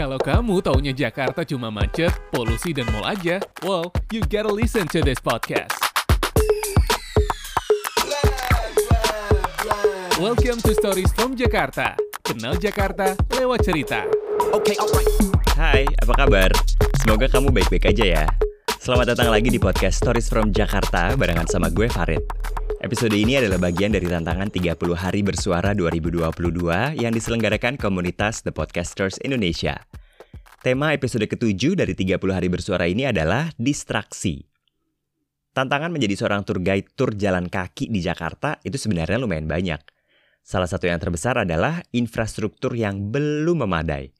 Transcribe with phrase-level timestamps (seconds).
[0.00, 5.04] Kalau kamu taunya Jakarta cuma macet, polusi, dan mall aja, well, you gotta listen to
[5.04, 5.76] this podcast.
[10.16, 12.00] Welcome to Stories from Jakarta.
[12.24, 14.08] Kenal Jakarta lewat cerita.
[14.56, 15.12] Okay, alright.
[15.60, 16.48] Hai, apa kabar?
[17.04, 18.24] Semoga kamu baik-baik aja ya.
[18.80, 22.24] Selamat datang lagi di podcast Stories from Jakarta barengan sama gue Farid.
[22.80, 26.24] Episode ini adalah bagian dari tantangan 30 hari bersuara 2022
[26.96, 29.89] yang diselenggarakan komunitas The Podcasters Indonesia.
[30.60, 34.44] Tema episode ketujuh dari 30 hari bersuara ini adalah distraksi.
[35.56, 39.80] Tantangan menjadi seorang tour guide tur jalan kaki di Jakarta itu sebenarnya lumayan banyak.
[40.44, 44.12] Salah satu yang terbesar adalah infrastruktur yang belum memadai.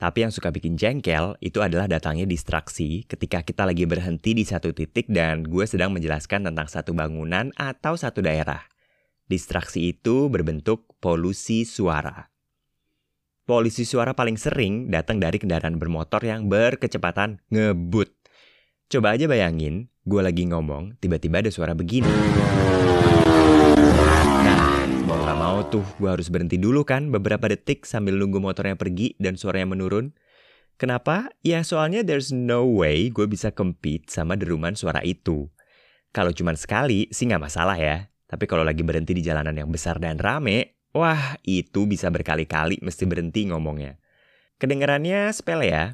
[0.00, 4.72] Tapi yang suka bikin jengkel itu adalah datangnya distraksi ketika kita lagi berhenti di satu
[4.72, 8.64] titik dan gue sedang menjelaskan tentang satu bangunan atau satu daerah.
[9.28, 12.31] Distraksi itu berbentuk polusi suara.
[13.52, 18.08] Polusi suara paling sering datang dari kendaraan bermotor yang berkecepatan ngebut.
[18.88, 22.08] Coba aja bayangin, gue lagi ngomong, tiba-tiba ada suara begini.
[24.40, 28.72] Nah, mau gak mau tuh gue harus berhenti dulu kan beberapa detik sambil nunggu motornya
[28.72, 30.16] pergi dan suaranya menurun.
[30.80, 31.28] Kenapa?
[31.44, 35.52] Ya soalnya there's no way gue bisa compete sama deruman suara itu.
[36.08, 38.08] Kalau cuma sekali sih nggak masalah ya.
[38.32, 43.04] Tapi kalau lagi berhenti di jalanan yang besar dan rame, wah itu bisa berkali-kali mesti
[43.04, 44.00] berhenti ngomongnya.
[44.56, 45.84] Kedengarannya sepele ya,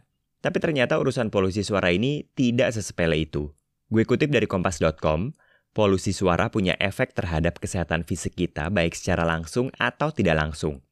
[0.44, 3.50] tapi ternyata urusan polusi suara ini tidak sesepele itu.
[3.88, 5.32] Gue kutip dari kompas.com,
[5.78, 10.82] Polusi suara punya efek terhadap kesehatan fisik kita baik secara langsung atau tidak langsung.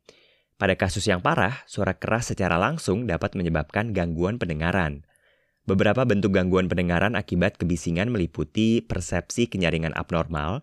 [0.62, 5.02] Pada kasus yang parah, suara keras secara langsung dapat menyebabkan gangguan pendengaran.
[5.66, 10.62] Beberapa bentuk gangguan pendengaran akibat kebisingan meliputi persepsi kenyaringan abnormal,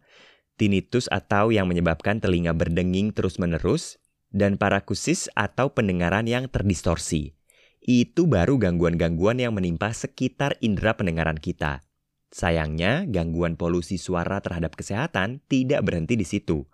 [0.56, 4.02] tinnitus atau yang menyebabkan telinga berdenging terus-menerus,
[4.34, 7.38] dan parakusis atau pendengaran yang terdistorsi.
[7.84, 11.86] Itu baru gangguan-gangguan yang menimpa sekitar indera pendengaran kita.
[12.34, 16.66] Sayangnya, gangguan polusi suara terhadap kesehatan tidak berhenti di situ.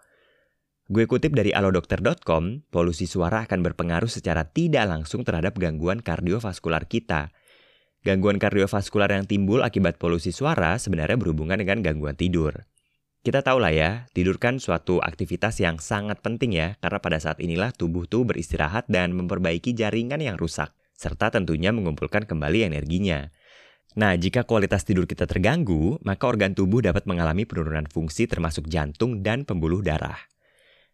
[0.87, 7.35] Gue kutip dari alodokter.com, polusi suara akan berpengaruh secara tidak langsung terhadap gangguan kardiovaskular kita.
[8.07, 12.68] Gangguan kardiovaskular yang timbul akibat polusi suara sebenarnya berhubungan dengan gangguan tidur.
[13.29, 17.37] Kita tahu lah ya, tidur kan suatu aktivitas yang sangat penting ya, karena pada saat
[17.37, 23.29] inilah tubuh tuh beristirahat dan memperbaiki jaringan yang rusak, serta tentunya mengumpulkan kembali energinya.
[23.93, 29.21] Nah, jika kualitas tidur kita terganggu, maka organ tubuh dapat mengalami penurunan fungsi termasuk jantung
[29.21, 30.17] dan pembuluh darah.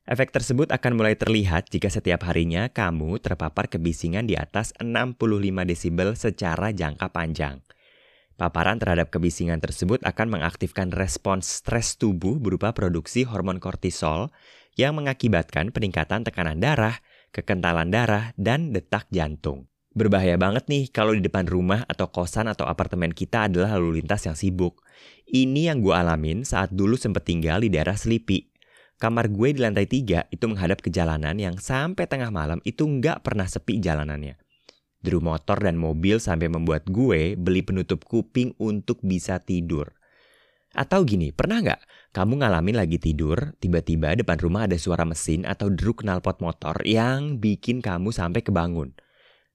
[0.03, 5.23] Efek tersebut akan mulai terlihat jika setiap harinya kamu terpapar kebisingan di atas 65
[5.63, 7.63] desibel secara jangka panjang.
[8.35, 14.27] Paparan terhadap kebisingan tersebut akan mengaktifkan respons stres tubuh berupa produksi hormon kortisol
[14.75, 16.99] yang mengakibatkan peningkatan tekanan darah,
[17.31, 19.71] kekentalan darah, dan detak jantung.
[19.95, 24.27] Berbahaya banget nih kalau di depan rumah atau kosan atau apartemen kita adalah lalu lintas
[24.27, 24.83] yang sibuk.
[25.23, 28.51] Ini yang gue alamin saat dulu sempat tinggal di daerah Selipi.
[28.99, 33.23] Kamar gue di lantai tiga itu menghadap ke jalanan yang sampai tengah malam itu nggak
[33.23, 34.35] pernah sepi jalanannya.
[35.05, 39.93] Deru motor dan mobil sampai membuat gue beli penutup kuping untuk bisa tidur.
[40.73, 45.69] Atau gini, pernah nggak kamu ngalamin lagi tidur, tiba-tiba depan rumah ada suara mesin atau
[45.69, 48.97] deru knalpot motor yang bikin kamu sampai kebangun?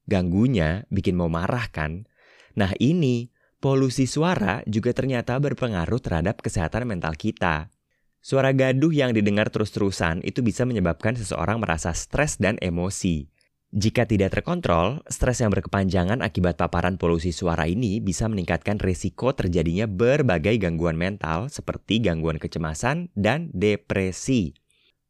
[0.06, 2.06] Ganggunya bikin mau marah kan?
[2.54, 3.28] Nah ini,
[3.58, 7.68] polusi suara juga ternyata berpengaruh terhadap kesehatan mental kita.
[8.22, 13.39] Suara gaduh yang didengar terus-terusan itu bisa menyebabkan seseorang merasa stres dan emosi.
[13.70, 19.86] Jika tidak terkontrol, stres yang berkepanjangan akibat paparan polusi suara ini bisa meningkatkan risiko terjadinya
[19.86, 24.58] berbagai gangguan mental seperti gangguan kecemasan dan depresi.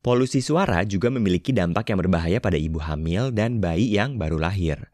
[0.04, 4.92] Polusi suara juga memiliki dampak yang berbahaya pada ibu hamil dan bayi yang baru lahir.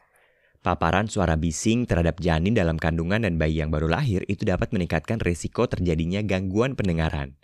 [0.63, 5.19] Paparan suara bising terhadap janin dalam kandungan dan bayi yang baru lahir itu dapat meningkatkan
[5.19, 7.35] risiko terjadinya gangguan pendengaran.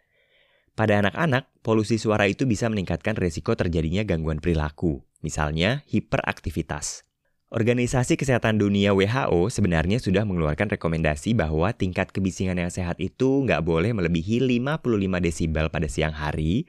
[0.73, 7.05] Pada anak-anak, polusi suara itu bisa meningkatkan risiko terjadinya gangguan perilaku, misalnya hiperaktivitas.
[7.53, 13.61] Organisasi Kesehatan Dunia WHO sebenarnya sudah mengeluarkan rekomendasi bahwa tingkat kebisingan yang sehat itu nggak
[13.61, 16.65] boleh melebihi 55 desibel pada siang hari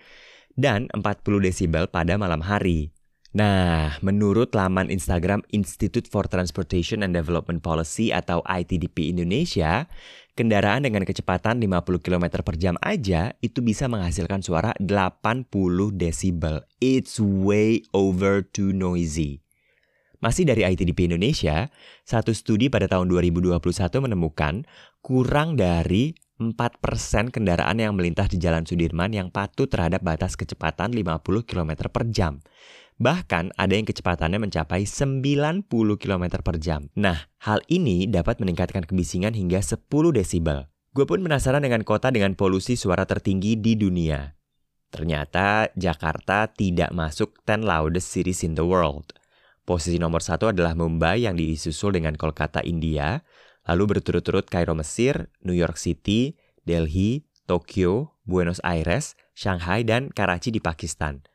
[0.59, 2.91] dan 40 desibel pada malam hari.
[3.33, 9.89] Nah, menurut laman Instagram Institute for Transportation and Development Policy atau ITDP Indonesia,
[10.33, 15.49] kendaraan dengan kecepatan 50 km per jam aja itu bisa menghasilkan suara 80
[15.93, 16.65] desibel.
[16.81, 19.41] It's way over too noisy.
[20.23, 21.67] Masih dari ITDP Indonesia,
[22.07, 23.59] satu studi pada tahun 2021
[23.99, 24.63] menemukan
[25.03, 31.21] kurang dari 4% kendaraan yang melintas di Jalan Sudirman yang patuh terhadap batas kecepatan 50
[31.43, 32.39] km per jam.
[33.03, 35.67] Bahkan ada yang kecepatannya mencapai 90
[35.99, 36.87] km per jam.
[36.95, 40.71] Nah, hal ini dapat meningkatkan kebisingan hingga 10 desibel.
[40.95, 44.31] Gue pun penasaran dengan kota dengan polusi suara tertinggi di dunia.
[44.87, 49.11] Ternyata Jakarta tidak masuk 10 loudest cities in the world.
[49.67, 53.19] Posisi nomor satu adalah Mumbai yang disusul dengan Kolkata, India,
[53.67, 60.63] lalu berturut-turut Kairo, Mesir, New York City, Delhi, Tokyo, Buenos Aires, Shanghai, dan Karachi di
[60.63, 61.27] Pakistan.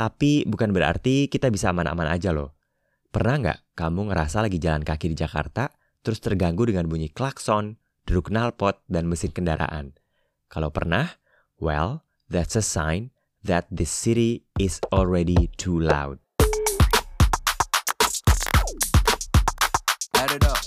[0.00, 2.56] Tapi bukan berarti kita bisa aman-aman aja loh.
[3.12, 5.68] Pernah nggak kamu ngerasa lagi jalan kaki di Jakarta,
[6.00, 7.76] terus terganggu dengan bunyi klakson,
[8.08, 9.92] deruk knalpot, dan mesin kendaraan?
[10.48, 11.20] Kalau pernah,
[11.60, 12.00] well,
[12.32, 13.12] that's a sign
[13.44, 16.16] that the city is already too loud.
[20.16, 20.59] Add it up.